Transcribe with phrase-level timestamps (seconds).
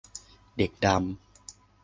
[0.57, 0.95] เด็กดำ